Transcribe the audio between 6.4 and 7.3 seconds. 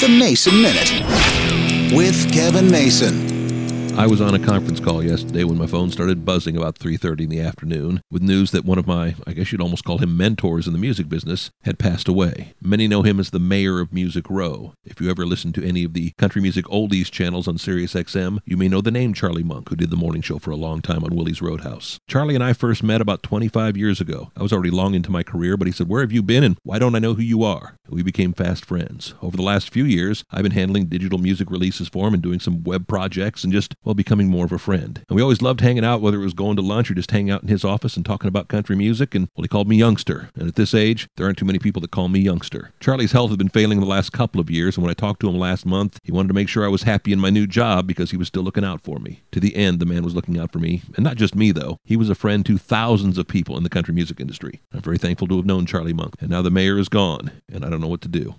about 3:30 in